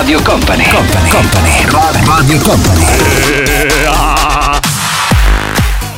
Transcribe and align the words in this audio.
Radio 0.00 0.22
Company, 0.22 0.66
Company, 0.66 1.10
Company, 1.10 1.66
Radio 2.06 2.38
Company. 2.38 2.86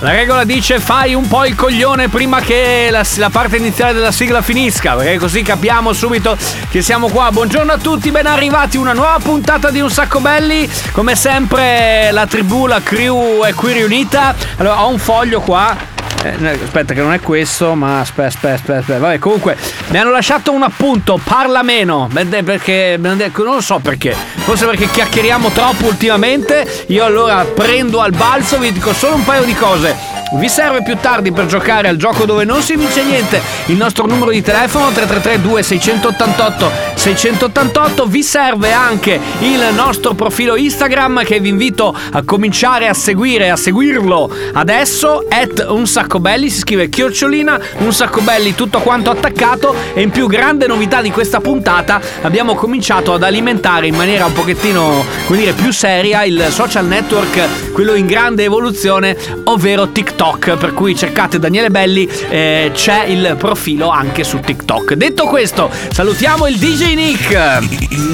La 0.01 0.11
regola 0.11 0.43
dice 0.43 0.81
fai 0.81 1.15
un 1.15 1.29
po' 1.29 1.45
il 1.45 1.55
coglione 1.55 2.09
prima 2.09 2.41
che 2.41 2.89
la, 2.91 3.05
la 3.19 3.31
parte 3.31 3.59
iniziale 3.59 3.93
della 3.93 4.11
sigla 4.11 4.43
finisca, 4.43 4.95
perché 4.95 5.19
così 5.19 5.43
capiamo 5.43 5.93
subito 5.93 6.37
che 6.69 6.83
siamo 6.83 7.11
qua. 7.11 7.31
Buongiorno 7.31 7.71
a 7.71 7.79
tutti, 7.79 8.11
ben 8.11 8.27
arrivati, 8.27 8.77
una 8.77 8.93
nuova 8.93 9.21
puntata 9.23 9.71
di 9.71 9.79
Un 9.79 9.89
Sacco 9.89 10.19
Belli. 10.19 10.69
Come 10.91 11.15
sempre 11.15 12.11
la 12.11 12.27
tribù, 12.27 12.67
la 12.67 12.81
crew 12.83 13.45
è 13.45 13.55
qui 13.55 13.73
riunita. 13.73 14.35
Allora 14.57 14.83
ho 14.83 14.89
un 14.89 14.99
foglio 14.99 15.41
qua. 15.41 15.92
Eh, 16.25 16.59
aspetta 16.63 16.95
che 16.95 17.01
non 17.01 17.13
è 17.13 17.21
questo, 17.21 17.75
ma 17.75 18.01
aspetta, 18.01 18.29
aspetta, 18.29 18.55
aspetta, 18.55 18.79
aspetta. 18.79 18.99
Vabbè, 19.01 19.19
comunque 19.19 19.57
mi 19.89 19.99
hanno 19.99 20.11
lasciato 20.11 20.53
un 20.53 20.63
appunto, 20.63 21.21
parla 21.23 21.63
meno, 21.63 22.09
perché 22.13 22.99
non 22.99 23.63
so 23.63 23.81
perché. 23.81 24.15
Forse 24.37 24.67
perché 24.67 24.89
chiacchieriamo 24.89 25.51
troppo 25.51 25.87
ultimamente. 25.87 26.85
Io 26.89 27.05
allora 27.05 27.45
prendo 27.45 28.01
al 28.01 28.13
balzo, 28.13 28.59
vi 28.59 28.73
dico 28.73 28.93
solo 28.93 29.17
un 29.17 29.25
paio 29.25 29.43
di 29.43 29.55
cose. 29.55 30.12
Vi 30.35 30.49
serve 30.49 30.83
più 30.83 30.97
tardi 30.97 31.31
per 31.31 31.45
giocare 31.45 31.89
al 31.89 31.97
gioco 31.97 32.25
dove 32.25 32.45
non 32.45 32.63
si 32.63 32.75
vince 32.75 33.05
niente? 33.05 33.41
Il 33.67 33.77
nostro 33.77 34.07
numero 34.07 34.31
di 34.31 34.41
telefono 34.41 34.91
333 34.91 35.63
688 35.63 36.71
688 36.95 38.07
vi 38.07 38.23
serve 38.23 38.73
anche 38.73 39.21
il 39.41 39.61
nostro 39.75 40.15
profilo 40.15 40.57
Instagram 40.57 41.23
che 41.23 41.39
vi 41.39 41.51
invito 41.51 41.95
a 42.13 42.23
cominciare 42.25 42.89
a 42.89 42.95
seguire, 42.95 43.51
a 43.51 43.57
seguirlo 43.57 44.35
adesso 44.55 45.23
at 45.29 45.67
un 45.69 45.87
sacco 45.87 46.19
belli, 46.19 46.49
si 46.49 46.61
scrive 46.61 46.89
chiocciolina, 46.89 47.61
un 47.79 47.93
sacco 47.93 48.23
belli 48.23 48.55
tutto 48.55 48.79
quanto 48.79 49.11
attaccato 49.11 49.75
e 49.93 50.01
in 50.01 50.11
più 50.11 50.29
grande 50.29 50.67
novità 50.67 51.03
di 51.03 51.11
questa 51.11 51.41
puntata 51.41 52.01
abbiamo 52.23 52.55
cominciato 52.55 53.13
ad 53.13 53.23
alimentare 53.23 53.87
in 53.87 53.95
maniera 53.95 54.25
un 54.25 54.33
pochettino, 54.33 55.05
come 55.27 55.39
dire, 55.39 55.53
più 55.53 55.73
seria 55.73 56.25
il 56.25 56.47
social 56.49 56.87
network, 56.87 57.73
quello 57.73 57.95
in 57.95 58.07
grande 58.07 58.45
evoluzione, 58.45 59.15
ovvero 59.45 59.91
TikTok. 59.91 60.22
Per 60.23 60.73
cui 60.73 60.95
cercate 60.95 61.41
Daniele 61.41 61.69
Belli, 61.69 62.09
eh, 62.29 62.71
c'è 62.73 63.07
il 63.07 63.35
profilo 63.37 63.89
anche 63.89 64.23
su 64.23 64.39
TikTok. 64.39 64.95
Detto 64.95 65.27
questo, 65.27 65.69
salutiamo 65.91 66.47
il 66.47 66.59
DJ 66.59 66.95
Nick, 66.95 67.59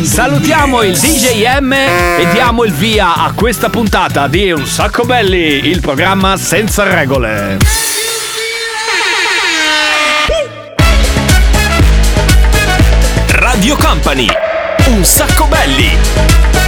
salutiamo 0.05 0.83
il 0.85 0.97
DJ 0.97 1.59
M 1.61 1.73
e 1.73 2.27
diamo 2.33 2.65
il 2.65 2.73
via 2.73 3.15
a 3.15 3.33
questa 3.35 3.69
puntata 3.69 4.27
di 4.27 4.51
Un 4.51 4.65
Sacco 4.65 5.05
Belli, 5.05 5.69
il 5.69 5.81
programma 5.81 6.39
senza 6.39 6.85
regole. 6.85 7.59
Radio 13.27 13.77
Company. 13.77 14.29
Un 14.87 15.05
sacco 15.05 15.45
belli. 15.45 16.68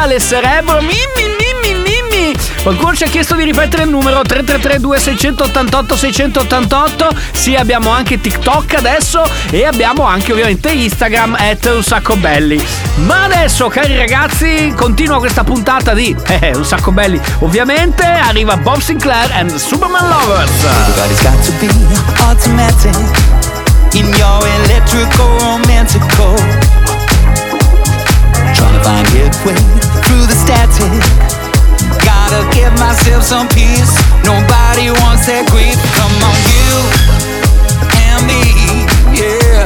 Eleganza, 0.00 0.06
le 0.06 0.20
cerebro, 0.20 0.80
mimmi, 0.80 1.36
mimmi, 1.38 1.82
mimmi. 1.82 2.36
Qualcuno 2.62 2.94
ci 2.94 3.04
ha 3.04 3.06
chiesto 3.08 3.34
di 3.34 3.44
ripetere 3.44 3.84
il 3.84 3.90
numero 3.90 4.22
3332 4.22 4.98
688 4.98 5.96
688. 5.96 7.08
Sì, 7.32 7.54
abbiamo 7.54 7.90
anche 7.90 8.20
TikTok 8.20 8.74
adesso 8.74 9.22
e 9.50 9.64
abbiamo 9.64 10.04
anche 10.04 10.32
ovviamente 10.32 10.70
Instagram 10.70 11.36
at 11.38 11.64
un 11.74 11.82
sacco 11.82 12.16
belli. 12.16 12.62
Ma 12.96 13.24
adesso, 13.24 13.68
cari 13.68 13.96
ragazzi, 13.96 14.72
continua 14.76 15.18
questa 15.18 15.44
puntata 15.44 15.92
di 15.94 16.14
eh, 16.40 16.52
un 16.54 16.64
sacco 16.64 16.92
belli. 16.92 17.20
Ovviamente 17.40 18.04
arriva 18.04 18.56
Bob 18.56 18.80
Sinclair 18.80 19.30
and 19.32 19.54
Superman 19.54 20.08
Lovers. 20.08 20.50
In 23.92 24.06
your 24.06 24.46
electrical 24.62 25.36
romantical. 25.40 26.36
Trying 28.54 28.74
to 28.74 28.84
find 28.84 29.06
headway 29.08 29.79
through 30.10 30.26
the 30.26 30.34
static. 30.34 30.90
Gotta 32.02 32.42
give 32.50 32.74
myself 32.82 33.22
some 33.22 33.46
peace. 33.48 33.94
Nobody 34.26 34.90
wants 35.06 35.30
that 35.30 35.46
grief. 35.54 35.78
Come 35.94 36.14
on, 36.26 36.38
you 36.50 36.74
and 38.10 38.20
me, 38.26 38.42
yeah, 39.14 39.62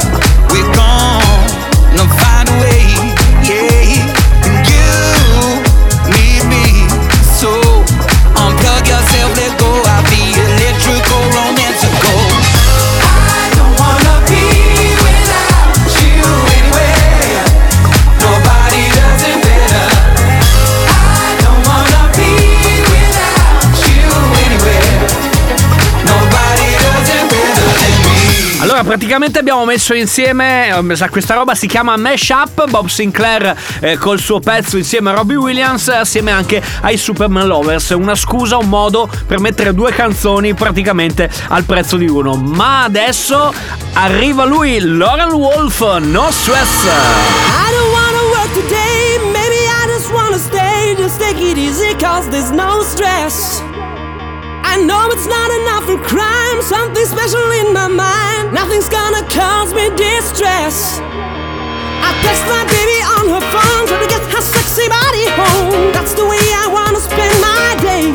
praticamente 28.95 29.39
abbiamo 29.39 29.65
messo 29.65 29.93
insieme, 29.93 30.69
eh, 30.69 30.95
sa, 30.95 31.09
questa 31.09 31.33
roba 31.33 31.53
si 31.53 31.67
chiama 31.67 31.97
Mash 31.97 32.29
Up, 32.29 32.69
Bob 32.69 32.87
Sinclair 32.87 33.53
eh, 33.81 33.97
col 33.97 34.19
suo 34.19 34.39
pezzo 34.39 34.77
insieme 34.77 35.09
a 35.09 35.15
Robbie 35.15 35.35
Williams, 35.35 35.89
assieme 35.89 36.31
anche 36.31 36.63
ai 36.79 36.95
Superman 36.95 37.45
Lovers. 37.45 37.89
Una 37.89 38.15
scusa, 38.15 38.55
un 38.55 38.69
modo 38.69 39.09
per 39.27 39.41
mettere 39.41 39.73
due 39.73 39.91
canzoni 39.91 40.53
praticamente 40.53 41.29
al 41.49 41.65
prezzo 41.65 41.97
di 41.97 42.07
uno. 42.07 42.35
Ma 42.35 42.83
adesso 42.83 43.53
arriva 43.95 44.45
lui, 44.45 44.79
Lauren 44.79 45.33
Wolf, 45.33 45.81
No 45.99 46.31
Stress. 46.31 46.85
I 46.85 47.71
don't 47.71 47.91
wanna 47.91 48.23
work 48.31 48.53
today, 48.53 49.19
maybe 49.33 49.57
I 49.57 49.93
just 49.93 50.09
wanna 50.09 50.37
stay. 50.37 50.95
Just 50.95 51.19
take 51.19 51.41
it 51.41 51.57
easy, 51.57 51.93
cause 51.97 52.29
there's 52.29 52.51
no 52.51 52.81
stress. 52.81 53.54
I 54.75 54.83
know 54.83 55.07
it's 55.07 55.23
not 55.23 55.47
enough 55.63 55.87
for 55.87 55.95
crime, 56.03 56.59
something 56.59 57.07
special 57.07 57.47
in 57.63 57.71
my 57.71 57.87
mind. 57.87 58.51
Nothing's 58.51 58.91
gonna 58.91 59.23
cause 59.31 59.71
me 59.71 59.87
distress. 59.95 60.99
I 62.03 62.11
text 62.19 62.43
my 62.43 62.59
baby 62.67 62.99
on 63.07 63.23
her 63.31 63.43
phone, 63.55 63.87
try 63.87 64.03
to 64.03 64.09
get 64.11 64.19
her 64.35 64.43
sexy 64.43 64.91
body 64.91 65.31
home. 65.31 65.95
That's 65.95 66.11
the 66.11 66.27
way 66.27 66.43
I 66.59 66.67
wanna 66.67 66.99
spend 66.99 67.31
my 67.39 67.79
day. 67.87 68.11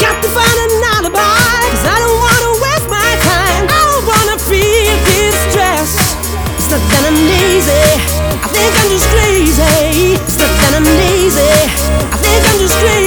Got 0.00 0.16
to 0.24 0.28
find 0.32 0.56
an 0.64 0.80
alibi, 0.96 1.60
cause 1.76 1.84
I 1.92 1.96
don't 2.00 2.16
wanna 2.16 2.52
waste 2.64 2.88
my 2.88 3.12
time. 3.20 3.68
I 3.68 3.80
don't 3.92 4.06
wanna 4.08 4.36
feel 4.48 4.96
this 5.12 5.36
stress. 5.52 5.92
It's 6.56 6.72
not 6.72 6.80
that 6.88 7.04
I'm 7.12 7.20
lazy. 7.28 7.84
I 8.40 8.48
think 8.48 8.72
I'm 8.80 8.88
just 8.96 9.08
crazy. 9.12 10.16
It's 10.24 10.40
not 10.40 10.52
that 10.56 10.72
I'm 10.80 10.88
lazy. 10.88 11.52
I 12.00 12.16
think 12.16 12.40
I'm 12.48 12.58
just 12.64 12.80
crazy. 12.80 13.01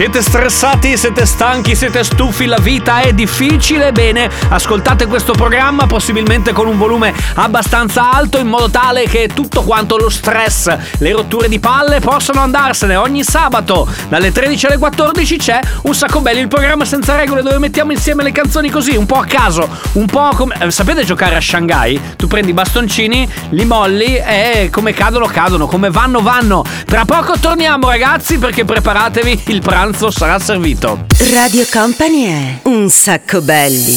Siete 0.08 0.22
stressati, 0.22 0.96
siete 0.96 1.26
stanchi, 1.26 1.76
siete 1.76 2.02
stufi, 2.02 2.46
la 2.46 2.60
vita 2.60 3.02
è 3.02 3.12
difficile? 3.12 3.92
Bene, 3.92 4.30
ascoltate 4.48 5.06
questo 5.06 5.34
programma 5.34 5.86
possibilmente 5.86 6.54
con 6.54 6.66
un 6.66 6.78
volume 6.78 7.14
abbastanza 7.34 8.10
alto 8.14 8.38
in 8.38 8.48
modo 8.48 8.70
tale 8.70 9.04
che 9.04 9.30
tutto 9.34 9.64
quanto 9.64 9.98
lo 9.98 10.10
stress, 10.10 10.74
le 11.00 11.12
rotture 11.12 11.50
di 11.50 11.60
palle 11.60 12.00
possano 12.00 12.40
andarsene. 12.40 12.96
Ogni 12.96 13.22
sabato 13.26 13.86
dalle 14.08 14.32
13 14.32 14.68
alle 14.68 14.78
14 14.78 15.38
c'è 15.38 15.60
un 15.82 15.94
sacco 15.94 16.22
belli, 16.22 16.40
il 16.40 16.48
programma 16.48 16.86
senza 16.86 17.18
regole 17.18 17.42
dove 17.42 17.58
mettiamo 17.58 17.92
insieme 17.92 18.24
le 18.24 18.32
canzoni 18.32 18.70
così, 18.70 18.96
un 18.96 19.06
po' 19.06 19.18
a 19.20 19.26
caso, 19.26 19.68
un 19.94 20.06
po' 20.06 20.30
come... 20.36 20.56
eh, 20.58 20.72
Sapete 20.72 21.04
giocare 21.04 21.36
a 21.36 21.42
Shanghai? 21.42 22.00
Tu 22.16 22.28
prendi 22.28 22.52
i 22.52 22.54
bastoncini, 22.54 23.30
li 23.50 23.66
molli 23.66 24.16
e 24.16 24.70
come 24.72 24.94
cadono 24.94 25.26
cadono, 25.26 25.68
come 25.68 25.90
vanno 25.90 26.22
vanno. 26.22 26.64
Tra 26.86 27.04
poco 27.04 27.38
torniamo 27.38 27.90
ragazzi 27.90 28.38
perché 28.38 28.64
preparatevi, 28.64 29.44
il 29.48 29.60
pranzo 29.62 29.96
sarà 30.12 30.38
servito. 30.40 31.06
Radio 31.34 31.66
Company 31.72 32.26
è 32.26 32.60
un 32.70 32.88
sacco 32.90 33.42
belli. 33.42 33.96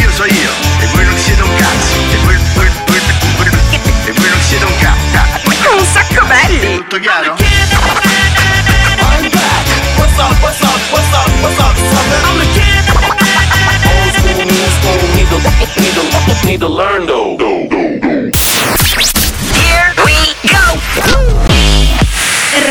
io 0.00 0.10
so 0.10 0.24
io 0.24 0.50
e 0.80 0.86
voi 0.92 1.04
non 1.04 1.16
siete 1.16 1.42
un 1.42 1.54
cazzo 1.56 1.94
e 2.12 2.16
voi, 2.24 2.36
voi, 2.54 2.68
voi, 2.86 2.98
voi- 3.36 3.80
e 4.04 4.12
voi 4.12 4.28
non 4.28 4.40
siete 4.40 4.64
un 4.64 4.72
cazzo 4.80 5.76
Un 5.78 5.86
sacco 5.92 6.26
belli. 6.26 6.76
tutto 6.76 6.98
chiaro? 6.98 7.36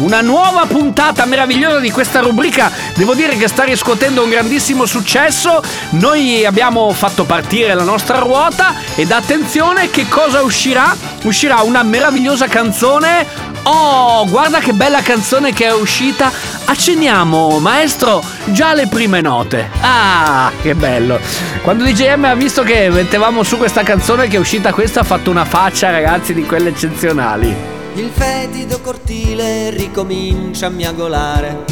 Una 0.00 0.20
nuova 0.20 0.66
puntata 0.66 1.24
meravigliosa 1.24 1.78
di 1.78 1.90
questa 1.90 2.20
rubrica. 2.20 2.70
Devo 2.94 3.14
dire 3.14 3.36
che 3.36 3.48
sta 3.48 3.64
riscuotendo 3.64 4.22
un 4.22 4.30
grandissimo 4.30 4.86
successo. 4.86 5.62
Noi 5.90 6.44
abbiamo 6.44 6.90
fatto 6.92 7.24
partire 7.24 7.74
la 7.74 7.82
nostra 7.82 8.18
ruota 8.18 8.74
ed 8.94 9.10
attenzione 9.10 9.90
che 9.90 10.08
cosa 10.08 10.42
uscirà? 10.42 10.96
Uscirà 11.22 11.60
una 11.62 11.82
meravigliosa 11.82 12.46
canzone. 12.46 13.26
Oh, 13.64 14.26
guarda 14.26 14.58
che 14.58 14.72
bella 14.72 15.02
canzone 15.02 15.52
che 15.52 15.66
è 15.66 15.74
uscita. 15.74 16.32
Accenniamo, 16.64 17.58
maestro, 17.58 18.22
già 18.46 18.72
le 18.74 18.86
prime 18.86 19.20
note. 19.20 19.70
Ah, 19.80 20.50
che 20.62 20.74
bello. 20.74 21.18
Quando 21.62 21.84
DJM 21.84 22.24
ha 22.24 22.34
visto 22.34 22.62
che 22.62 22.88
mettevamo 22.88 23.42
su 23.42 23.58
questa 23.58 23.82
canzone 23.82 24.28
che 24.28 24.36
è 24.36 24.40
uscita 24.40 24.72
questa 24.72 25.00
ha 25.00 25.04
fatto 25.04 25.30
una 25.30 25.44
faccia, 25.44 25.90
ragazzi, 25.90 26.32
di 26.32 26.44
quelle 26.44 26.70
eccezionali. 26.70 27.69
Il 27.94 28.10
fetido 28.10 28.80
cortile 28.80 29.70
ricomincia 29.70 30.66
a 30.66 30.70
miagolare. 30.70 31.64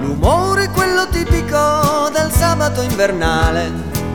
L'umore 0.00 0.68
quello 0.68 1.08
tipico 1.08 2.08
del 2.12 2.30
sabato 2.30 2.80
invernale. 2.80 3.72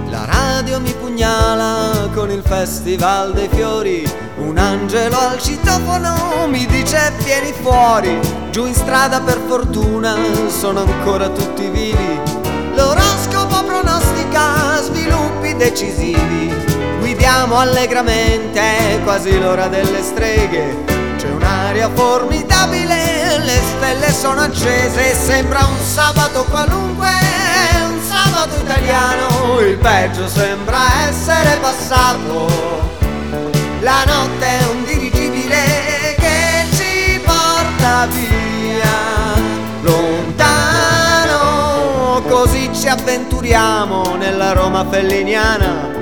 La 0.10 0.26
radio 0.26 0.80
mi 0.80 0.94
pugnala 0.94 2.10
con 2.14 2.32
il 2.32 2.42
festival 2.44 3.34
dei 3.34 3.50
fiori. 3.50 4.10
Un 4.38 4.58
angelo 4.58 5.18
al 5.18 5.40
citofono 5.40 6.48
mi 6.48 6.66
dice 6.66 7.12
vieni 7.24 7.52
fuori. 7.52 8.18
Giù 8.52 8.66
in 8.66 8.74
strada 8.74 9.20
per 9.20 9.40
fortuna 9.46 10.16
sono 10.48 10.82
ancora 10.82 11.30
tutti 11.30 11.68
vivi. 11.70 12.20
L'oroscopo 12.74 13.64
pronostica 13.66 14.82
sviluppi 14.82 15.56
decisivi. 15.56 16.52
Guidiamo 17.00 17.58
allegramente, 17.58 18.60
è 18.60 19.04
quasi 19.04 19.38
l'ora 19.38 19.68
delle 19.68 20.02
streghe. 20.02 20.99
C'è 21.20 21.30
un'aria 21.30 21.90
formidabile, 21.94 23.40
le 23.40 23.60
stelle 23.62 24.10
sono 24.10 24.40
accese, 24.40 25.14
sembra 25.14 25.66
un 25.66 25.78
sabato 25.78 26.46
qualunque, 26.46 27.10
un 27.84 28.00
sabato 28.02 28.56
italiano, 28.56 29.60
il 29.60 29.76
peggio 29.76 30.30
sembra 30.30 30.78
essere 31.10 31.58
passato. 31.60 32.48
La 33.82 34.06
notte 34.06 34.46
è 34.46 34.64
un 34.72 34.86
dirigibile 34.86 36.16
che 36.18 36.64
ci 36.72 37.20
porta 37.20 38.06
via 38.06 39.36
lontano, 39.82 41.34
così 42.30 42.70
ci 42.74 42.88
avventuriamo 42.88 44.16
nella 44.16 44.54
Roma 44.54 44.86
felliniana. 44.90 45.98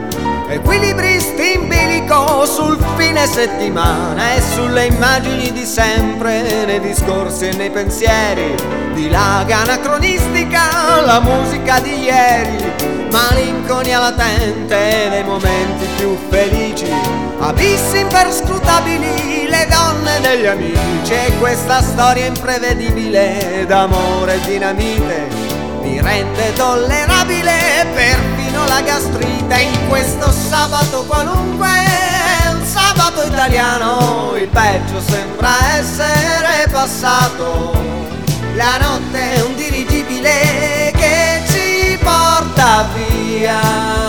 Equilibristi 0.47 1.53
in 1.55 1.67
bilico 2.07 2.45
sul 2.45 2.77
fine 2.95 3.27
settimana 3.27 4.35
e 4.35 4.41
sulle 4.41 4.85
immagini 4.85 5.51
di 5.51 5.65
sempre, 5.65 6.65
nei 6.65 6.79
discorsi 6.79 7.49
e 7.49 7.53
nei 7.53 7.69
pensieri, 7.69 8.55
dilaga 8.93 9.59
anacronistica 9.59 11.01
la 11.01 11.19
musica 11.19 11.79
di 11.79 12.03
ieri, 12.03 12.71
malinconia 13.11 13.99
latente 13.99 15.09
dei 15.09 15.23
momenti 15.23 15.85
più 15.97 16.17
felici, 16.29 16.89
abissi 17.39 17.99
imperscrutabili, 17.99 19.47
le 19.49 19.67
donne 19.69 20.19
degli 20.21 20.45
amici 20.45 21.13
e 21.13 21.33
questa 21.39 21.81
storia 21.81 22.25
imprevedibile 22.25 23.65
d'amore 23.67 24.35
e 24.35 24.39
dinamite 24.41 25.45
mi 25.81 26.01
rende 26.01 26.53
tollerabile 26.53 27.85
perfino 28.57 28.65
la 28.65 28.81
gastrite 28.81 29.61
in 29.61 29.87
questo 29.87 30.31
sabato 30.31 31.03
qualunque, 31.05 31.69
un 32.51 32.65
sabato 32.65 33.23
italiano, 33.23 34.33
il 34.35 34.47
peggio 34.47 34.99
sembra 34.99 35.75
essere 35.77 36.67
passato. 36.71 37.75
La 38.55 38.77
notte 38.79 39.33
è 39.33 39.41
un 39.41 39.55
dirigibile 39.55 40.91
che 40.95 41.43
ci 41.47 41.97
porta 42.01 42.87
via 42.93 44.06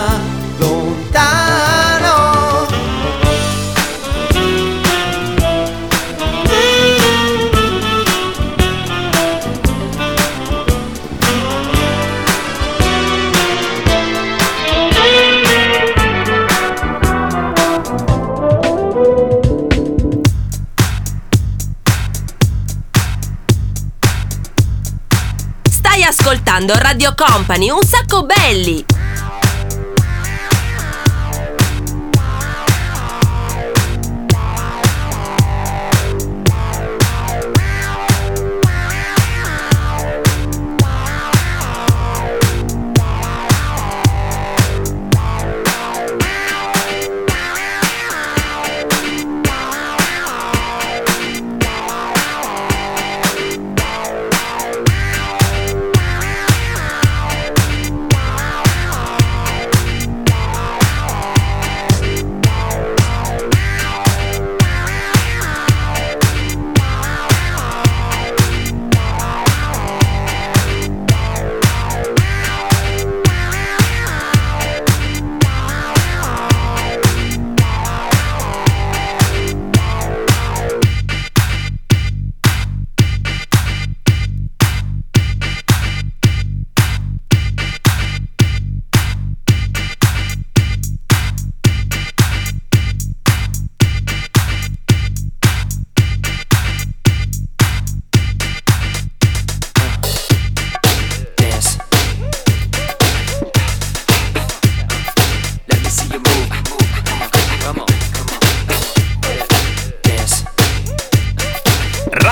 ascoltando 26.59 26.73
Radio 26.73 27.13
Company, 27.15 27.69
un 27.69 27.81
sacco 27.83 28.23
belli! 28.23 28.98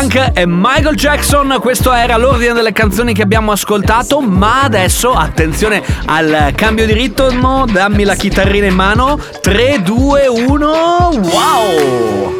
Funk 0.00 0.30
e 0.32 0.44
Michael 0.46 0.94
Jackson, 0.94 1.58
questo 1.60 1.92
era 1.92 2.16
l'ordine 2.16 2.54
delle 2.54 2.72
canzoni 2.72 3.12
che 3.12 3.20
abbiamo 3.20 3.52
ascoltato, 3.52 4.20
ma 4.22 4.62
adesso 4.62 5.12
attenzione 5.12 5.82
al 6.06 6.52
cambio 6.54 6.86
di 6.86 6.94
ritmo, 6.94 7.66
dammi 7.70 8.04
la 8.04 8.14
chitarrina 8.14 8.66
in 8.66 8.74
mano, 8.74 9.20
3, 9.42 9.82
2, 9.82 10.26
1, 10.26 10.66
wow! 11.10 12.34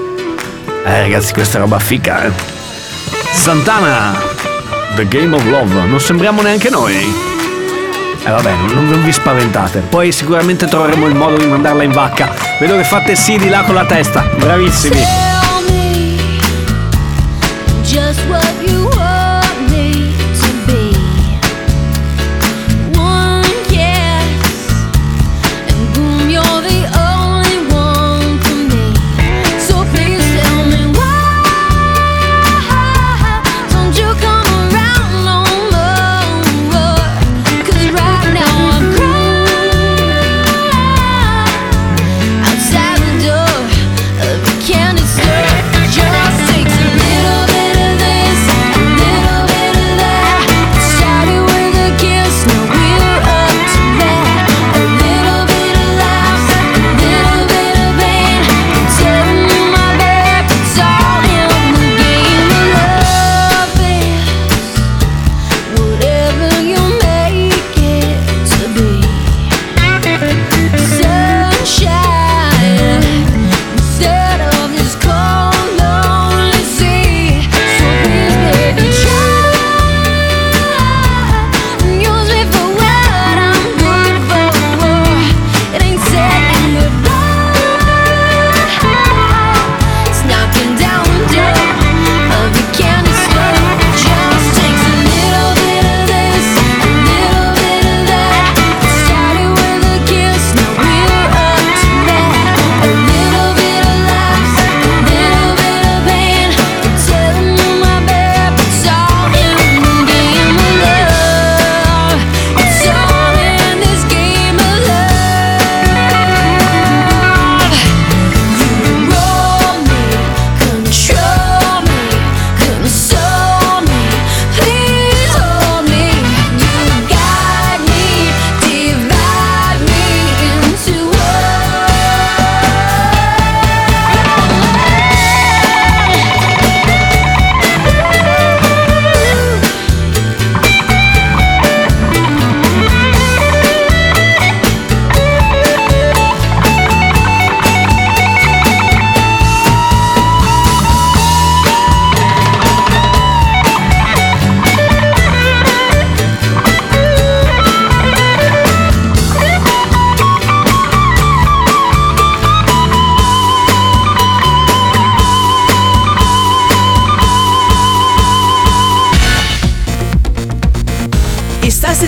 Eh 0.86 1.00
ragazzi 1.02 1.34
questa 1.34 1.58
roba 1.58 1.78
fica 1.78 2.24
eh! 2.24 2.32
Santana, 3.30 4.18
The 4.96 5.06
Game 5.06 5.36
of 5.36 5.44
Love, 5.44 5.86
non 5.86 6.00
sembriamo 6.00 6.40
neanche 6.40 6.70
noi! 6.70 6.94
E 6.94 8.26
eh 8.26 8.30
vabbè, 8.30 8.52
non, 8.72 8.88
non, 8.88 9.04
vi 9.04 9.12
spaventate. 9.12 9.80
Poi 9.80 10.12
sicuramente 10.12 10.64
troveremo 10.66 11.06
il 11.06 11.14
modo 11.14 11.36
di 11.36 11.46
mandarla 11.46 11.82
in 11.82 11.92
vacca. 11.92 12.32
Vedo 12.58 12.76
che 12.76 12.84
fate 12.84 13.14
sì 13.14 13.36
di 13.36 13.50
là 13.50 13.62
con 13.62 13.74
la 13.74 13.84
testa. 13.84 14.22
Bravissimi. 14.38 15.39
just 17.90 18.20
what 18.28 18.62
you 18.62 18.69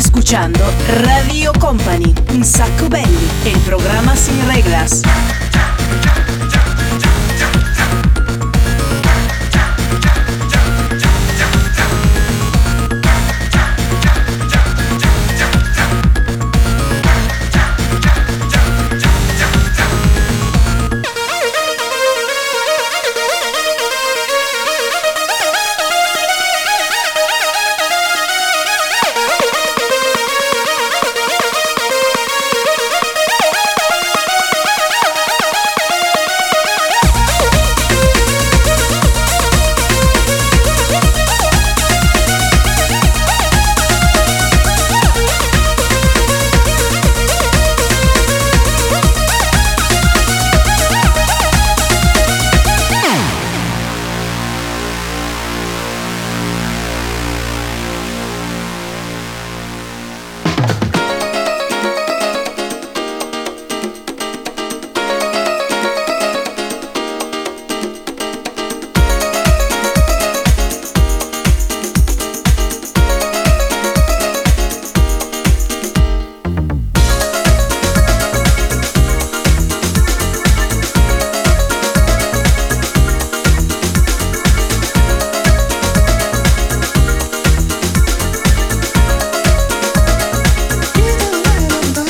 escuchando 0.05 0.59
Radio 1.05 1.53
Company, 1.61 2.13
un 2.35 2.45
sacco 2.45 2.89
belli, 2.89 3.29
el 3.47 3.57
programa 3.61 4.17
sin 4.17 4.35
reglas. 4.49 5.03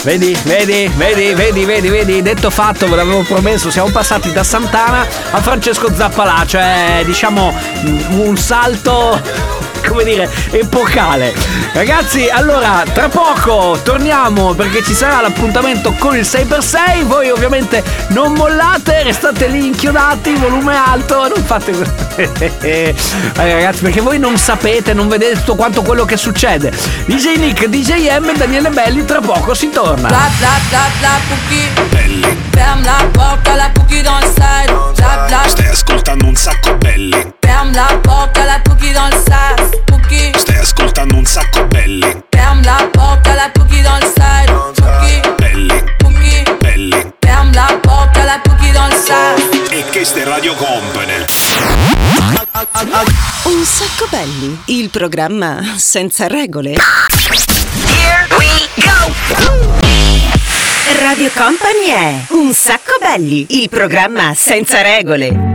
Vedi, 0.04 0.36
vedi, 0.42 0.90
vedi, 0.96 1.32
vedi, 1.32 1.64
vedi, 1.64 1.88
vedi, 1.88 2.22
detto 2.22 2.50
fatto, 2.50 2.88
ve 2.88 2.96
l'avevo 2.96 3.22
promesso, 3.22 3.70
siamo 3.70 3.88
passati 3.90 4.32
da 4.32 4.42
Santana 4.42 5.06
a 5.30 5.40
Francesco 5.40 5.94
Zappalà, 5.94 6.42
cioè 6.44 7.02
diciamo 7.04 7.54
mm, 7.84 8.18
un 8.18 8.36
salto 8.36 9.20
come 9.86 10.02
dire, 10.02 10.28
epocale. 10.50 11.32
Ragazzi, 11.72 12.28
allora, 12.28 12.82
tra 12.92 13.08
poco 13.08 13.78
torniamo 13.84 14.54
perché 14.54 14.82
ci 14.82 14.92
sarà 14.92 15.20
l'appuntamento 15.20 15.92
con 15.92 16.16
il 16.16 16.22
6x6. 16.22 17.04
Voi 17.04 17.30
ovviamente 17.30 17.84
non 18.08 18.32
mollate, 18.32 19.04
restate 19.04 19.46
lì 19.46 19.66
inchiodati, 19.66 20.34
volume 20.34 20.76
alto, 20.76 21.28
non 21.28 21.44
fate... 21.44 21.72
Eh, 22.62 22.94
ragazzi, 23.34 23.82
perché 23.82 24.00
voi 24.00 24.18
non 24.18 24.36
sapete, 24.36 24.92
non 24.92 25.08
vedete 25.08 25.34
tutto 25.38 25.54
quanto 25.56 25.82
quello 25.82 26.04
che 26.04 26.16
succede. 26.16 26.70
DJ 27.06 27.36
Nick, 27.38 27.66
DJ 27.66 28.18
M 28.18 28.28
e 28.28 28.34
Daniele 28.36 28.70
Belli, 28.70 29.04
tra 29.04 29.20
poco 29.20 29.54
si 29.54 29.70
torna. 29.70 30.08
Bla 30.08 30.28
bla 30.38 30.58
bla 30.68 30.86
bla 30.98 31.10
cookie 31.28 32.40
Ferme 32.50 32.84
la 32.84 33.04
porte 33.12 33.48
à 33.48 33.56
la 33.56 33.70
cookie 33.74 34.02
dans 34.02 34.18
le 34.20 34.26
side 34.26 34.72
Bla 34.96 35.26
bla 35.26 35.48
Stai 35.48 35.68
ascoltando 35.68 36.26
un 36.26 36.36
sacco 36.36 36.76
belli. 36.76 37.32
Ferme 37.40 37.72
la 37.74 37.98
porte 38.02 38.38
à 38.38 38.44
la 38.44 38.60
cookie 38.60 38.92
dans 38.92 39.08
le 39.08 39.16
side 39.16 39.82
Cookie 39.90 40.32
Stai 40.36 40.58
ascoltando 40.58 41.16
un 41.16 41.24
sacco 41.24 41.64
belli. 41.66 42.06
Ferme 42.30 42.62
la 42.64 42.88
porte 42.92 43.26
à 43.26 43.34
la 43.34 43.50
cookie 43.56 43.82
dans 43.82 43.96
le 43.96 44.06
side 44.06 44.71
che 50.02 50.08
ste 50.08 50.24
Radio 50.24 50.54
Company. 50.54 51.24
Un 53.44 53.64
sacco 53.64 54.06
belli, 54.10 54.60
il 54.66 54.90
programma 54.90 55.74
senza 55.76 56.26
regole. 56.26 56.76
Radio 60.98 61.30
Company 61.32 61.86
è 61.86 62.24
Un 62.30 62.52
sacco 62.52 62.98
belli, 63.00 63.46
il 63.50 63.68
programma 63.68 64.34
senza 64.34 64.82
regole. 64.82 65.51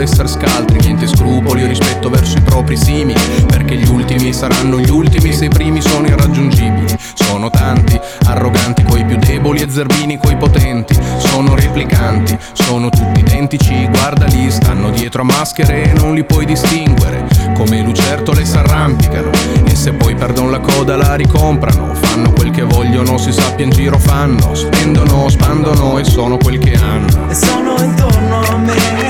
È 0.00 0.04
essere 0.04 0.28
scaltri, 0.28 0.78
niente 0.80 1.06
scrupoli 1.06 1.64
o 1.64 1.66
rispetto 1.66 2.08
verso 2.08 2.38
i 2.38 2.40
propri 2.40 2.76
simili. 2.76 3.20
Perché 3.46 3.76
gli 3.76 3.88
ultimi 3.88 4.32
saranno 4.32 4.78
gli 4.78 4.90
ultimi 4.90 5.32
se 5.32 5.46
i 5.46 5.48
primi 5.48 5.80
sono 5.80 6.06
irraggiungibili. 6.06 6.96
Sono 7.14 7.50
tanti, 7.50 7.98
arroganti 8.26 8.82
coi 8.82 9.04
più 9.04 9.16
deboli 9.16 9.60
e 9.60 9.70
zerbini 9.70 10.18
coi 10.18 10.36
potenti. 10.36 10.98
Sono 11.18 11.54
replicanti, 11.54 12.36
sono 12.52 12.88
tutti 12.88 13.20
identici, 13.20 13.86
guarda 13.88 14.26
lì, 14.26 14.50
stanno 14.50 14.90
dietro 14.90 15.22
a 15.22 15.24
maschere 15.24 15.90
e 15.90 15.92
non 15.94 16.14
li 16.14 16.24
puoi 16.24 16.44
distinguere. 16.44 17.26
Come 17.54 17.82
lucertole 17.82 18.44
s'arrampicano 18.44 19.30
e 19.64 19.74
se 19.74 19.92
poi 19.92 20.14
perdono 20.14 20.50
la 20.50 20.60
coda 20.60 20.96
la 20.96 21.14
ricomprano. 21.14 21.94
Fanno 21.94 22.32
quel 22.32 22.50
che 22.50 22.62
vogliono, 22.62 23.18
si 23.18 23.32
sappia 23.32 23.64
in 23.64 23.70
giro 23.70 23.98
fanno. 23.98 24.54
Spendono, 24.54 25.28
spandono 25.28 25.98
e 25.98 26.04
sono 26.04 26.36
quel 26.36 26.58
che 26.58 26.74
hanno. 26.74 27.28
E 27.28 27.34
sono 27.34 27.74
intorno 27.82 28.40
a 28.40 28.56
me, 28.56 29.01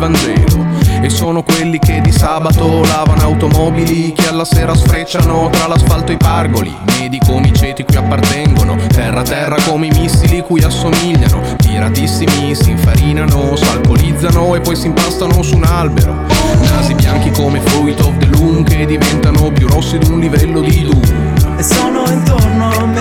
Vangelo. 0.00 0.66
E 1.02 1.10
sono 1.10 1.42
quelli 1.42 1.78
che 1.78 2.00
di 2.00 2.10
sabato 2.10 2.82
lavano 2.84 3.22
automobili 3.22 4.12
Che 4.12 4.28
alla 4.28 4.44
sera 4.44 4.74
sfrecciano 4.74 5.48
tra 5.50 5.66
l'asfalto 5.66 6.10
e 6.10 6.14
i 6.14 6.16
pargoli. 6.16 6.74
Medi 6.98 7.18
come 7.18 7.48
i 7.48 7.52
ceti 7.52 7.84
cui 7.84 7.96
appartengono 7.96 8.76
Terra 8.88 9.22
terra 9.22 9.56
come 9.66 9.86
i 9.86 9.90
missili 9.90 10.40
cui 10.40 10.62
assomigliano. 10.62 11.56
Tiratissimi 11.58 12.54
si 12.54 12.70
infarinano, 12.70 13.54
s'alcolizzano 13.56 14.54
e 14.54 14.60
poi 14.60 14.74
si 14.74 14.86
impastano 14.86 15.42
su 15.42 15.56
un 15.56 15.64
albero. 15.64 16.14
Nasi 16.62 16.94
bianchi 16.94 17.30
come 17.30 17.60
fruit 17.60 18.00
of 18.00 18.16
the 18.18 18.26
loom 18.26 18.64
Che 18.64 18.86
diventano 18.86 19.50
più 19.52 19.68
rossi 19.68 19.98
di 19.98 20.10
un 20.10 20.20
livello 20.20 20.60
di 20.60 20.82
Doom 20.82 21.58
E 21.58 21.62
sono 21.62 22.04
intorno 22.10 22.70
a 22.70 22.86
me, 22.86 22.99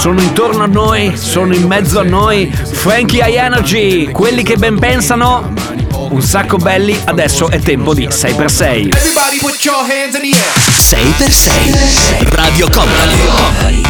Sono 0.00 0.22
intorno 0.22 0.62
a 0.62 0.66
noi, 0.66 1.14
sono 1.14 1.54
in 1.54 1.66
mezzo 1.66 2.00
a 2.00 2.02
noi. 2.02 2.50
Frankie 2.50 3.22
High 3.22 3.36
Energy, 3.36 4.10
quelli 4.10 4.42
che 4.42 4.56
ben 4.56 4.78
pensano. 4.78 5.52
Un 6.08 6.22
sacco 6.22 6.56
belli, 6.56 6.98
adesso 7.04 7.50
è 7.50 7.58
tempo 7.58 7.92
di 7.92 8.06
6x6. 8.06 8.96
Everybody 8.96 9.38
put 9.40 9.62
your 9.62 9.76
hands 9.76 10.14
in 10.14 10.22
the 10.22 10.38
air. 10.38 10.54
6x6 10.78 12.34
Radio 12.34 12.70
Company. 12.70 13.82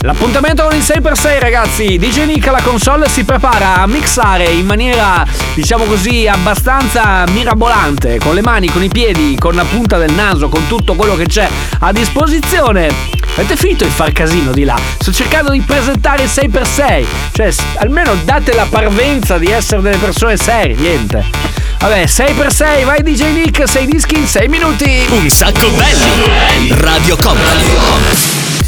L'appuntamento 0.00 0.64
con 0.64 0.74
il 0.74 0.82
6x6 0.82 1.38
ragazzi, 1.38 1.96
DJ 1.96 2.24
Nick 2.24 2.48
alla 2.48 2.62
console 2.62 3.08
si 3.08 3.22
prepara 3.22 3.76
a 3.82 3.86
mixare 3.86 4.46
in 4.46 4.66
maniera 4.66 5.24
diciamo 5.54 5.84
così 5.84 6.26
abbastanza 6.26 7.24
mirabolante, 7.28 8.18
con 8.18 8.34
le 8.34 8.42
mani, 8.42 8.68
con 8.68 8.82
i 8.82 8.88
piedi, 8.88 9.36
con 9.38 9.54
la 9.54 9.64
punta 9.64 9.96
del 9.96 10.12
naso, 10.12 10.48
con 10.48 10.66
tutto 10.66 10.94
quello 10.94 11.14
che 11.14 11.26
c'è 11.26 11.48
a 11.78 11.92
disposizione. 11.92 13.15
Avete 13.38 13.56
finito 13.56 13.84
di 13.84 13.90
far 13.90 14.12
casino 14.12 14.50
di 14.50 14.64
là? 14.64 14.80
Sto 14.98 15.12
cercando 15.12 15.50
di 15.50 15.60
presentare 15.60 16.22
il 16.22 16.30
6x6, 16.32 17.04
cioè 17.32 17.52
almeno 17.76 18.14
date 18.24 18.54
la 18.54 18.66
parvenza 18.66 19.36
di 19.36 19.50
essere 19.50 19.82
delle 19.82 19.98
persone 19.98 20.38
serie, 20.38 20.74
niente. 20.74 21.22
Vabbè, 21.78 22.04
6x6, 22.04 22.84
vai 22.86 23.02
DJ 23.02 23.32
Nick, 23.32 23.68
6 23.68 23.86
dischi 23.86 24.16
in 24.16 24.26
6 24.26 24.48
minuti. 24.48 25.04
Un 25.10 25.28
sacco 25.28 25.68
belli. 25.68 26.74
Radio 26.80 27.16
Company. 27.16 28.65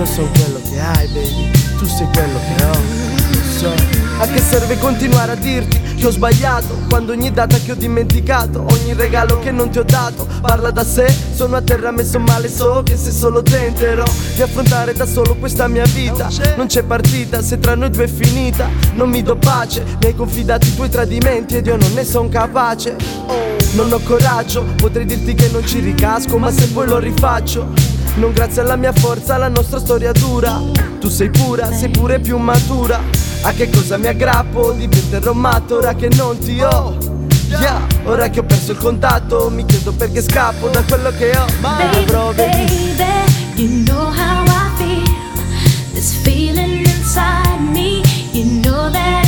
Io 0.00 0.06
so 0.06 0.26
quello 0.32 0.60
che 0.62 0.80
hai, 0.80 1.06
baby. 1.08 1.50
Tu 1.76 1.84
sei 1.84 2.06
quello 2.14 2.38
che 2.38 2.64
ho. 2.64 3.08
So. 3.58 3.98
A 4.20 4.26
che 4.26 4.40
serve 4.40 4.78
continuare 4.78 5.32
a 5.32 5.34
dirti 5.34 5.78
che 5.96 6.06
ho 6.06 6.10
sbagliato 6.10 6.78
Quando 6.88 7.12
ogni 7.12 7.30
data 7.30 7.58
che 7.58 7.72
ho 7.72 7.74
dimenticato 7.74 8.64
Ogni 8.70 8.92
regalo 8.94 9.38
che 9.38 9.50
non 9.50 9.70
ti 9.70 9.78
ho 9.78 9.82
dato 9.82 10.26
Parla 10.40 10.70
da 10.70 10.84
sé, 10.84 11.14
sono 11.34 11.56
a 11.56 11.62
terra 11.62 11.90
messo 11.90 12.18
male 12.18 12.48
So 12.48 12.82
che 12.82 12.96
se 12.96 13.10
solo 13.10 13.42
tenterò 13.42 14.04
Di 14.34 14.42
affrontare 14.42 14.92
da 14.92 15.06
solo 15.06 15.36
questa 15.36 15.68
mia 15.68 15.84
vita 15.84 16.28
Non 16.56 16.66
c'è 16.66 16.82
partita, 16.82 17.42
se 17.42 17.58
tra 17.58 17.74
noi 17.74 17.90
due 17.90 18.04
è 18.04 18.08
finita 18.08 18.68
Non 18.94 19.08
mi 19.08 19.22
do 19.22 19.36
pace, 19.36 19.84
mi 19.84 20.06
hai 20.06 20.14
confidato 20.14 20.66
i 20.66 20.74
tuoi 20.74 20.90
tradimenti 20.90 21.56
Ed 21.56 21.66
io 21.66 21.76
non 21.76 21.92
ne 21.92 22.04
son 22.04 22.28
capace 22.28 22.96
Non 23.72 23.92
ho 23.92 24.00
coraggio, 24.00 24.64
potrei 24.76 25.06
dirti 25.06 25.34
che 25.34 25.48
non 25.48 25.66
ci 25.66 25.80
ricasco 25.80 26.36
Ma 26.38 26.50
se 26.50 26.68
poi 26.68 26.86
lo 26.86 26.98
rifaccio 26.98 27.89
non 28.20 28.32
grazie 28.32 28.60
alla 28.60 28.76
mia 28.76 28.92
forza, 28.92 29.38
la 29.38 29.48
nostra 29.48 29.78
storia 29.78 30.12
dura. 30.12 30.60
Tu 31.00 31.08
sei 31.08 31.30
pura, 31.30 31.72
sei 31.72 31.88
pure 31.88 32.20
più 32.20 32.36
matura. 32.36 33.00
A 33.42 33.52
che 33.52 33.70
cosa 33.70 33.96
mi 33.96 34.08
aggrappo? 34.08 34.72
Diventerò 34.72 35.32
matto 35.32 35.78
ora 35.78 35.94
che 35.94 36.10
non 36.14 36.38
ti 36.38 36.60
ho. 36.60 36.96
Yeah, 37.48 37.86
ora 38.04 38.28
che 38.28 38.38
ho 38.38 38.44
perso 38.44 38.70
il 38.70 38.78
contatto 38.78 39.50
Mi 39.50 39.64
chiedo 39.64 39.90
perché 39.90 40.22
scappo 40.22 40.68
da 40.68 40.84
quello 40.84 41.10
che 41.10 41.36
ho. 41.36 41.46
Ma 41.60 41.78
avrò 41.78 42.32
Baby, 42.32 42.66
you 43.56 43.84
know 43.84 44.12
how 44.12 44.44
I 44.44 44.70
feel. 44.76 45.94
This 45.94 46.14
feeling 46.22 46.86
inside 46.86 47.58
me, 47.72 48.02
you 48.32 48.44
know 48.60 48.90
that 48.90 49.19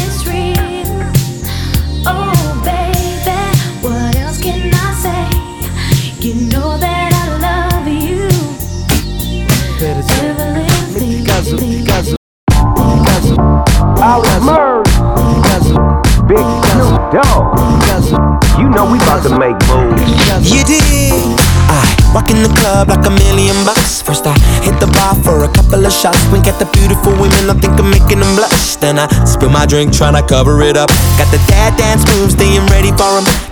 Everly, 11.43 11.83
metti 11.83 11.83
caso, 11.83 12.15
everly, 12.53 13.03
caso, 13.03 13.35
caso 13.97 14.23
Caso, 14.33 15.41
caso, 15.43 15.75
Big 16.27 16.47
Snoop 16.71 17.03
Dogg. 17.11 17.59
You 18.59 18.69
know 18.69 18.85
we 18.87 18.99
about 18.99 19.23
to 19.25 19.37
make 19.37 19.57
moves. 19.67 20.51
You 20.51 20.63
dig? 20.63 20.81
I 21.69 22.13
walk 22.15 22.31
in 22.31 22.43
the 22.43 22.49
club 22.61 22.89
like 22.89 23.05
a 23.07 23.11
million 23.11 23.57
bucks. 23.65 24.03
First 24.03 24.25
I 24.27 24.39
hit 24.63 24.79
the 24.79 24.87
bar 24.87 25.17
for 25.25 25.43
a 25.43 25.49
couple 25.49 25.85
of 25.85 25.93
shots. 25.93 26.25
Wink 26.31 26.47
at 26.47 26.61
the 26.61 26.67
beautiful 26.67 27.13
women, 27.13 27.51
I 27.51 27.55
think 27.55 27.75
I'm 27.79 27.91
making 27.91 28.21
them 28.21 28.37
blush. 28.37 28.77
Then 28.77 28.99
I 28.99 29.09
spill 29.25 29.51
my 29.51 29.67
drink, 29.67 29.93
tryna 29.93 30.27
cover 30.29 30.63
it 30.63 30.77
up. 30.77 30.91
Got 31.19 31.33
the 31.33 31.43
dad 31.49 31.77
dance 31.77 32.07
moves, 32.15 32.35
staying 32.35 32.67
ready 32.67 32.93
for 32.93 33.19
'em. 33.19 33.52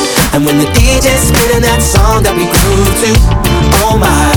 And 0.33 0.45
when 0.45 0.57
the 0.57 0.65
DJ's 0.71 1.27
spinning 1.27 1.61
that 1.61 1.83
song 1.83 2.23
that 2.23 2.31
we 2.31 2.47
grew 2.47 2.87
to, 3.03 3.11
oh 3.83 3.99
my, 3.99 4.31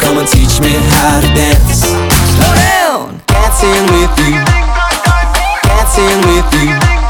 come 0.00 0.16
and 0.16 0.26
teach 0.26 0.56
me 0.64 0.72
how 0.88 1.20
to 1.20 1.28
dance. 1.36 1.84
Slow 2.32 2.54
down. 2.56 3.20
Dancing 3.28 3.84
with 3.92 4.16
you. 4.24 4.40
Dancing 5.68 6.20
with 6.32 6.48
you. 6.96 7.01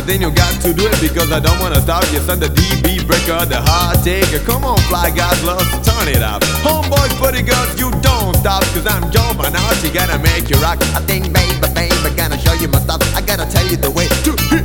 And 0.00 0.08
then 0.08 0.20
you 0.22 0.30
got 0.32 0.50
to 0.62 0.72
do 0.72 0.88
it 0.88 1.00
because 1.00 1.30
I 1.30 1.40
don't 1.40 1.60
wanna 1.60 1.80
stop 1.80 2.02
you. 2.12 2.20
Son 2.20 2.40
the 2.40 2.48
DB 2.48 3.06
breaker, 3.06 3.44
the 3.44 3.60
hard 3.60 4.02
taker. 4.02 4.40
Come 4.48 4.64
on, 4.64 4.78
fly 4.88 5.10
guys, 5.10 5.36
love 5.44 5.60
to 5.60 5.78
turn 5.84 6.08
it 6.08 6.22
up. 6.22 6.40
Homeboys, 6.64 7.12
buddy 7.20 7.42
girls, 7.42 7.68
you 7.78 7.90
don't 8.00 8.34
stop 8.36 8.64
cause 8.72 8.86
I'm 8.86 9.10
Joe 9.12 9.32
Bernard. 9.36 9.76
gotta 9.92 10.18
make 10.18 10.48
you 10.48 10.56
rock. 10.56 10.80
I 10.96 11.04
think, 11.04 11.32
baby, 11.32 11.68
baby, 11.74 12.16
gonna 12.16 12.38
show 12.38 12.54
you 12.54 12.68
my 12.68 12.80
stuff. 12.80 13.02
I 13.14 13.20
gotta 13.20 13.44
tell 13.50 13.66
you 13.66 13.76
the 13.76 13.90
way 13.90 14.08
to 14.24 14.59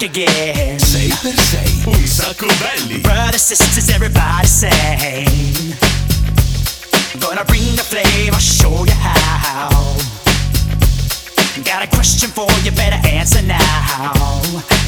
back 0.00 0.16
again. 0.16 0.76
Per 0.76 1.34
sei, 1.38 1.82
un 1.86 2.06
sacco 2.06 2.46
belli. 2.58 2.98
Brothers, 3.00 3.42
sisters, 3.42 3.88
everybody 3.90 4.46
say. 4.46 5.24
Gonna 7.18 7.44
bring 7.44 7.74
the 7.76 7.82
flame, 7.82 8.32
I'll 8.32 8.40
show 8.40 8.84
you 8.84 8.92
how. 8.92 9.68
Got 11.64 11.82
a 11.84 11.88
question 11.88 12.30
for 12.30 12.48
you, 12.64 12.72
better 12.72 13.00
answer 13.08 13.42
now. 13.42 14.42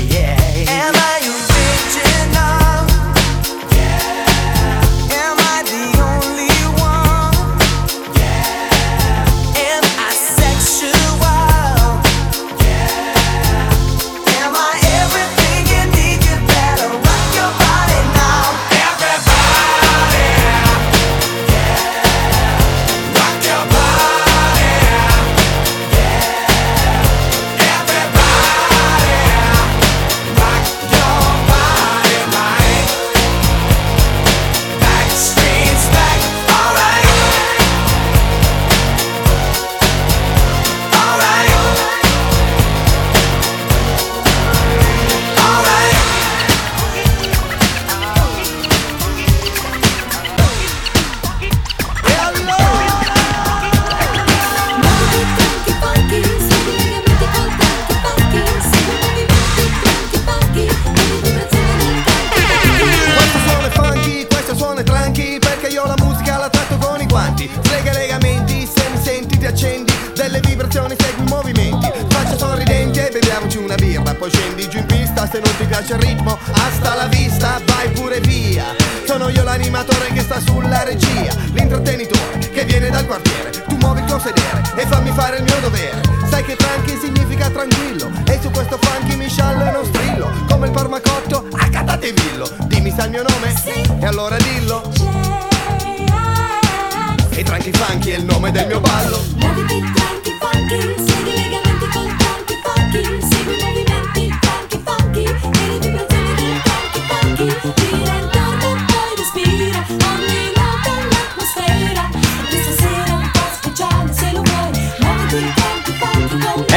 Yeah. 0.09 0.37
Am 0.69 0.95
I 0.95 1.21
original? 1.23 2.62
Sulla 80.45 80.83
regia, 80.85 81.22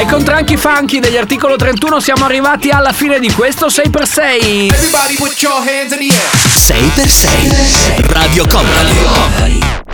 funky 0.05 0.09
con 0.09 0.09
E 0.09 0.09
con 0.09 0.23
Tranchi 0.23 0.57
Funky 0.57 0.99
degli 0.99 1.17
articolo 1.17 1.55
31 1.55 1.99
siamo 1.99 2.25
arrivati 2.25 2.69
alla 2.69 2.93
fine 2.93 3.19
di 3.19 3.31
questo 3.31 3.67
6x6. 3.67 4.73
Everybody 4.73 5.15
put 5.15 5.41
your 5.41 5.57
hands 5.59 5.91
in 5.93 5.99
the 5.99 6.13
air. 6.13 6.29
6x6 6.53 8.11
Radio 8.11 8.45
Company 8.47 9.84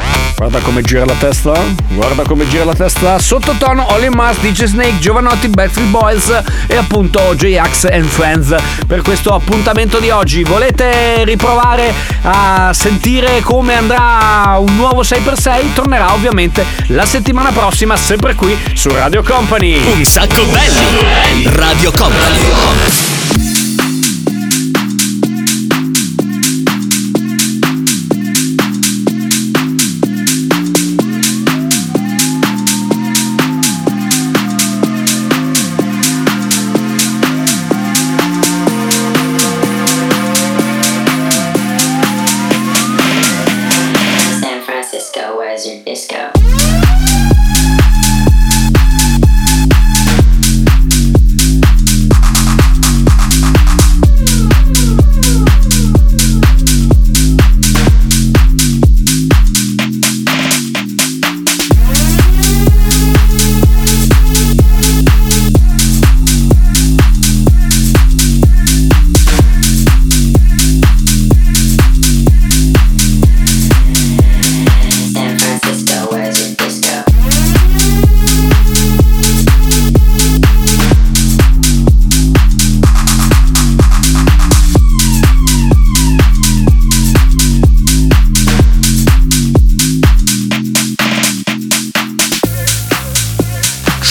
Guarda 0.42 0.58
come 0.62 0.82
gira 0.82 1.06
la 1.06 1.14
testa, 1.14 1.54
guarda 1.90 2.24
come 2.24 2.50
gira 2.50 2.66
la 2.66 2.74
testa. 2.74 3.20
Sottotono 3.20 3.94
Oli 3.94 4.10
Mas, 4.10 4.40
DJ 4.40 4.64
Snake, 4.64 4.98
Giovanotti, 4.98 5.48
Backstreet 5.50 5.90
Boys 5.90 6.42
e 6.66 6.76
appunto 6.76 7.36
J-Ax 7.36 7.84
and 7.84 8.06
Friends 8.06 8.56
per 8.88 9.04
questo 9.04 9.36
appuntamento 9.36 10.00
di 10.00 10.10
oggi. 10.10 10.42
Volete 10.42 11.24
riprovare 11.26 11.94
a 12.24 12.72
sentire 12.74 13.42
come 13.42 13.76
andrà 13.76 14.58
un 14.58 14.76
nuovo 14.78 15.04
6x6? 15.04 15.74
Tornerà 15.76 16.12
ovviamente 16.12 16.66
la 16.88 17.06
settimana 17.06 17.52
prossima, 17.52 17.96
sempre 17.96 18.34
qui 18.34 18.58
su 18.74 18.90
Radio 18.90 19.22
Company. 19.22 19.80
Un 19.94 20.04
sacco 20.04 20.44
belli 20.46 21.44
Radio 21.56 21.92
Company 21.92 23.31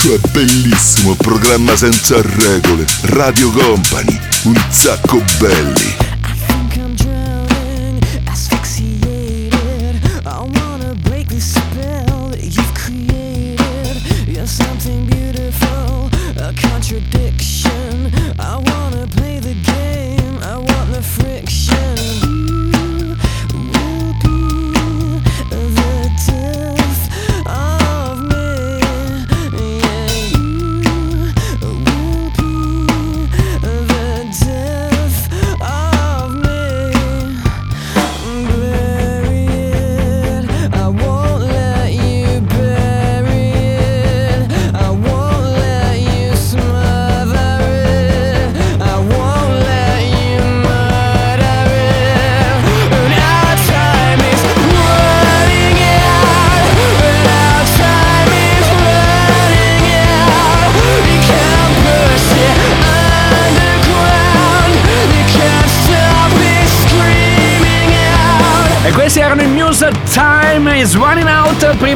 Cioè 0.00 0.18
bellissimo, 0.32 1.14
programma 1.14 1.76
senza 1.76 2.22
regole, 2.22 2.86
Radio 3.02 3.50
Company, 3.50 4.18
un 4.44 4.58
sacco 4.70 5.22
belli. 5.38 6.09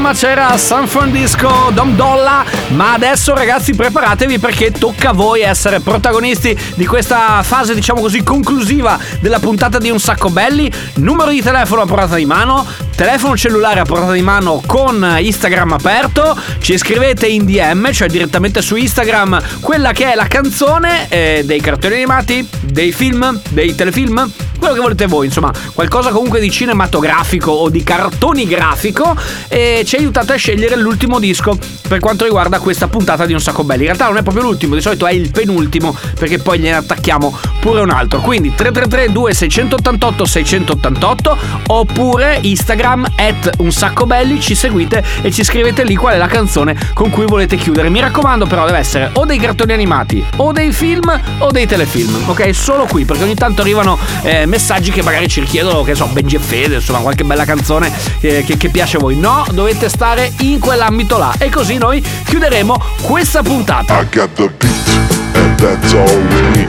Prima 0.04 0.18
c'era 0.18 0.58
San 0.58 0.86
Francisco 0.86 1.70
Dom 1.72 1.96
Dolla. 1.96 2.44
Ma 2.74 2.92
adesso, 2.92 3.32
ragazzi, 3.32 3.74
preparatevi 3.74 4.38
perché 4.38 4.70
tocca 4.70 5.08
a 5.08 5.12
voi 5.14 5.40
essere 5.40 5.80
protagonisti 5.80 6.54
di 6.74 6.84
questa 6.84 7.42
fase, 7.42 7.74
diciamo 7.74 8.02
così, 8.02 8.22
conclusiva 8.22 8.98
della 9.20 9.38
puntata 9.38 9.78
di 9.78 9.88
Un 9.88 9.98
Sacco 9.98 10.28
Belli. 10.28 10.70
Numero 10.96 11.30
di 11.30 11.40
telefono 11.40 11.80
a 11.80 11.86
portata 11.86 12.16
di 12.16 12.26
mano. 12.26 12.66
Telefono 12.94 13.34
cellulare 13.34 13.80
a 13.80 13.84
portata 13.86 14.12
di 14.12 14.20
mano 14.20 14.60
con 14.66 15.16
Instagram 15.18 15.72
aperto. 15.72 16.38
Ci 16.58 16.76
scrivete 16.76 17.26
in 17.26 17.46
DM, 17.46 17.90
cioè 17.90 18.08
direttamente 18.08 18.60
su 18.60 18.76
Instagram, 18.76 19.40
quella 19.60 19.92
che 19.92 20.12
è 20.12 20.14
la 20.14 20.26
canzone 20.26 21.08
eh, 21.08 21.42
dei 21.46 21.62
cartoni 21.62 21.94
animati, 21.94 22.46
dei 22.60 22.92
film, 22.92 23.40
dei 23.48 23.74
telefilm 23.74 24.30
quello 24.64 24.78
che 24.78 24.82
volete 24.82 25.06
voi, 25.06 25.26
insomma, 25.26 25.52
qualcosa 25.74 26.08
comunque 26.10 26.40
di 26.40 26.50
cinematografico 26.50 27.50
o 27.50 27.68
di 27.68 27.82
cartoni 27.82 28.46
grafico 28.46 29.14
e 29.48 29.82
ci 29.84 29.96
aiutate 29.96 30.32
a 30.32 30.36
scegliere 30.36 30.76
l'ultimo 30.76 31.18
disco 31.18 31.58
per 31.86 32.00
quanto 32.00 32.24
riguarda 32.24 32.58
questa 32.60 32.88
puntata 32.88 33.26
di 33.26 33.34
Un 33.34 33.40
Sacco 33.40 33.62
Belli. 33.62 33.80
In 33.80 33.88
realtà 33.88 34.06
non 34.06 34.16
è 34.16 34.22
proprio 34.22 34.44
l'ultimo, 34.44 34.74
di 34.74 34.80
solito 34.80 35.06
è 35.06 35.12
il 35.12 35.30
penultimo 35.30 35.94
perché 36.18 36.38
poi 36.38 36.60
gliene 36.60 36.76
attacchiamo 36.76 37.38
pure 37.60 37.82
un 37.82 37.90
altro. 37.90 38.20
Quindi 38.20 38.54
333 38.54 39.12
2688 39.12 40.24
688 40.24 41.38
oppure 41.66 42.38
Instagram 42.40 43.06
at 43.16 43.50
Un 43.58 43.70
Sacco 43.70 44.06
Belli, 44.06 44.40
ci 44.40 44.54
seguite 44.54 45.04
e 45.20 45.30
ci 45.30 45.44
scrivete 45.44 45.84
lì 45.84 45.94
qual 45.94 46.14
è 46.14 46.16
la 46.16 46.26
canzone 46.26 46.74
con 46.94 47.10
cui 47.10 47.26
volete 47.26 47.56
chiudere. 47.56 47.90
Mi 47.90 48.00
raccomando 48.00 48.46
però 48.46 48.64
deve 48.64 48.78
essere 48.78 49.10
o 49.12 49.26
dei 49.26 49.38
cartoni 49.38 49.74
animati 49.74 50.24
o 50.36 50.52
dei 50.52 50.72
film 50.72 51.20
o 51.38 51.50
dei 51.50 51.66
telefilm, 51.66 52.30
ok? 52.30 52.54
Solo 52.54 52.86
qui 52.86 53.04
perché 53.04 53.24
ogni 53.24 53.34
tanto 53.34 53.60
arrivano 53.60 53.98
eh, 54.22 54.46
messaggi 54.54 54.92
che 54.92 55.02
magari 55.02 55.26
ci 55.26 55.40
richiedono, 55.40 55.82
che 55.82 55.96
so, 55.96 56.06
Benji 56.06 56.36
e 56.36 56.38
Fede, 56.38 56.76
insomma, 56.76 57.00
qualche 57.00 57.24
bella 57.24 57.44
canzone 57.44 57.90
eh, 58.20 58.44
che, 58.46 58.56
che 58.56 58.68
piace 58.68 58.98
a 58.98 59.00
voi. 59.00 59.16
No, 59.16 59.44
dovete 59.50 59.88
stare 59.88 60.32
in 60.40 60.60
quell'ambito 60.60 61.18
là. 61.18 61.34
E 61.38 61.50
così 61.50 61.76
noi 61.76 62.00
chiuderemo 62.24 62.80
questa 63.02 63.42
puntata. 63.42 64.00
I 64.00 64.06
got 64.14 64.32
the 64.34 64.48
beat, 64.56 65.34
and 65.34 65.58
that's 65.58 65.92
all 65.92 66.06
we 66.06 66.40
need. 66.50 66.68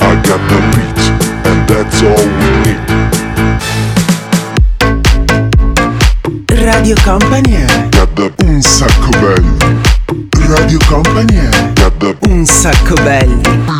I 0.00 0.20
got 0.22 0.40
the 0.48 0.58
beat, 0.74 0.98
and 1.44 1.68
that's 1.68 2.00
all 2.00 2.26
we 2.38 2.48
need. 2.62 2.78
Radio 6.62 6.94
Company 7.02 7.64
Got 7.90 8.14
the 8.14 8.32
un 8.44 8.62
sacco 8.62 9.10
belli. 9.18 9.80
Radio 10.46 10.78
Company 10.86 11.48
Got 11.74 11.96
the 11.98 12.16
Un 12.22 12.46
sacco 12.46 12.94
belli. 13.02 13.79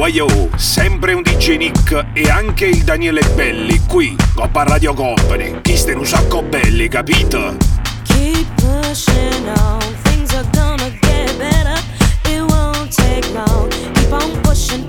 Uè, 0.00 0.08
uè, 0.08 0.14
yo, 0.14 0.48
sempre 0.56 1.12
un 1.12 1.20
DJ 1.20 1.58
Nick 1.58 2.06
e 2.14 2.30
anche 2.30 2.64
il 2.64 2.84
Daniele 2.84 3.20
Belli 3.34 3.82
qui, 3.86 4.16
Coppa 4.34 4.62
Radio 4.62 4.94
Company. 4.94 5.60
Chi 5.60 5.76
ste 5.76 5.92
un 5.92 6.06
sacco 6.06 6.40
belli, 6.40 6.88
capito? 6.88 7.58
Keep 8.04 8.46
pushing 8.54 9.46
on, 9.58 9.78
things 10.04 10.32
are 10.32 10.48
gonna 10.54 10.88
get 11.02 11.36
better. 11.36 11.78
It 12.24 12.40
won't 12.50 12.90
take 12.96 13.30
long. 13.34 13.68
Keep 13.92 14.10
on 14.10 14.40
pushing 14.40 14.88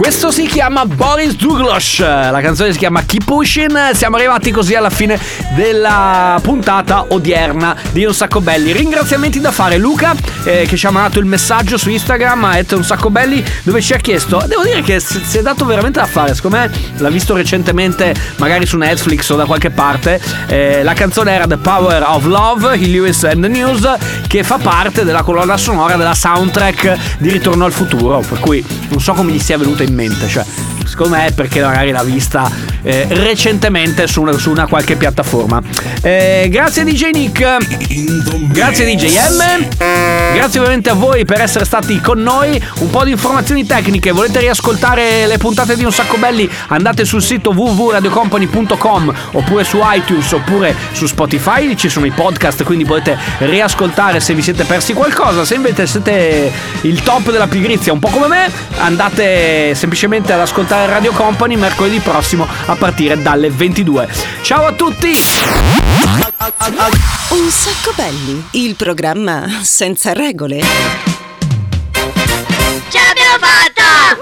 Questo 0.00 0.30
si 0.30 0.46
chiama 0.46 0.86
Boris 0.86 1.36
Douglas, 1.36 1.98
la 1.98 2.40
canzone 2.40 2.72
si 2.72 2.78
chiama 2.78 3.04
Keep 3.04 3.24
Pushing, 3.24 3.90
siamo 3.90 4.16
arrivati 4.16 4.50
così 4.50 4.74
alla 4.74 4.88
fine 4.88 5.20
della 5.54 6.38
puntata 6.42 7.04
odierna 7.10 7.76
di 7.92 8.06
Un 8.06 8.14
Sacco 8.14 8.40
Belli. 8.40 8.72
Ringraziamenti 8.72 9.40
da 9.40 9.52
fare 9.52 9.76
Luca 9.76 10.14
eh, 10.44 10.64
che 10.66 10.78
ci 10.78 10.86
ha 10.86 10.90
mandato 10.90 11.18
il 11.18 11.26
messaggio 11.26 11.76
su 11.76 11.90
Instagram, 11.90 12.50
detto 12.54 12.78
Un 12.78 12.82
Sacco 12.84 13.10
Belli 13.10 13.44
dove 13.62 13.82
ci 13.82 13.92
ha 13.92 13.98
chiesto, 13.98 14.42
devo 14.46 14.64
dire 14.64 14.80
che 14.80 15.00
si 15.00 15.20
si 15.22 15.36
è 15.36 15.42
dato 15.42 15.66
veramente 15.66 16.00
da 16.00 16.06
fare, 16.06 16.34
secondo 16.34 16.56
me 16.56 16.70
l'ha 16.96 17.10
visto 17.10 17.36
recentemente 17.36 18.14
magari 18.38 18.64
su 18.64 18.78
Netflix 18.78 19.28
o 19.28 19.36
da 19.36 19.44
qualche 19.44 19.68
parte, 19.68 20.18
eh, 20.46 20.82
la 20.82 20.94
canzone 20.94 21.32
era 21.32 21.46
The 21.46 21.58
Power 21.58 22.02
of 22.06 22.24
Love, 22.24 22.74
He 22.74 22.86
Lewis 22.86 23.22
and 23.24 23.42
the 23.42 23.48
News, 23.48 23.86
che 24.26 24.44
fa 24.44 24.56
parte 24.56 25.04
della 25.04 25.22
colonna 25.22 25.58
sonora 25.58 25.96
della 25.96 26.14
soundtrack 26.14 27.18
di 27.18 27.28
Ritorno 27.28 27.66
al 27.66 27.72
futuro, 27.72 28.24
per 28.26 28.40
cui 28.40 28.64
non 28.88 28.98
so 28.98 29.12
come 29.12 29.30
gli 29.32 29.38
sia 29.38 29.58
venuta 29.58 29.82
in 29.82 29.88
mente, 29.92 30.28
cioè 30.28 30.44
secondo 30.90 31.16
me 31.16 31.26
è 31.26 31.32
perché 31.32 31.62
magari 31.62 31.92
l'ha 31.92 32.02
vista 32.02 32.50
eh, 32.82 33.06
recentemente 33.10 34.06
su 34.06 34.22
una, 34.22 34.32
su 34.32 34.50
una 34.50 34.66
qualche 34.66 34.96
piattaforma. 34.96 35.62
Eh, 36.02 36.48
grazie 36.50 36.84
DJ 36.84 37.10
Nick, 37.12 37.56
grazie 38.48 38.84
DJ 38.84 39.16
M, 39.16 39.68
grazie 40.34 40.58
ovviamente 40.58 40.90
a 40.90 40.94
voi 40.94 41.24
per 41.24 41.40
essere 41.40 41.64
stati 41.64 42.00
con 42.00 42.20
noi, 42.20 42.62
un 42.78 42.90
po' 42.90 43.04
di 43.04 43.12
informazioni 43.12 43.66
tecniche, 43.66 44.10
volete 44.10 44.40
riascoltare 44.40 45.26
le 45.26 45.38
puntate 45.38 45.76
di 45.76 45.84
Un 45.84 45.92
Sacco 45.92 46.16
Belli? 46.16 46.48
Andate 46.68 47.04
sul 47.04 47.22
sito 47.22 47.50
www.radiocompany.com 47.50 49.14
oppure 49.32 49.64
su 49.64 49.78
iTunes 49.82 50.32
oppure 50.32 50.74
su 50.92 51.06
Spotify, 51.06 51.76
ci 51.76 51.88
sono 51.88 52.06
i 52.06 52.10
podcast 52.10 52.64
quindi 52.64 52.84
potete 52.84 53.18
riascoltare 53.38 54.20
se 54.20 54.34
vi 54.34 54.42
siete 54.42 54.64
persi 54.64 54.92
qualcosa, 54.92 55.44
se 55.44 55.54
invece 55.54 55.86
siete 55.86 56.50
il 56.82 57.02
top 57.02 57.30
della 57.30 57.46
pigrizia 57.46 57.92
un 57.92 57.98
po' 57.98 58.08
come 58.08 58.26
me 58.26 58.50
andate 58.78 59.74
semplicemente 59.80 60.34
ad 60.34 60.40
ascoltare 60.40 60.92
Radio 60.92 61.10
Company 61.12 61.56
mercoledì 61.56 62.00
prossimo 62.00 62.46
a 62.66 62.76
partire 62.76 63.22
dalle 63.22 63.48
22. 63.48 64.06
Ciao 64.42 64.66
a 64.66 64.72
tutti! 64.72 65.08
Un 67.30 67.48
sacco 67.50 67.94
belli, 67.96 68.44
il 68.50 68.74
programma 68.74 69.48
senza 69.62 70.12
regole. 70.12 70.60
Ce 72.90 72.98
l'abbiamo 72.98 73.38
fatta! 73.38 74.18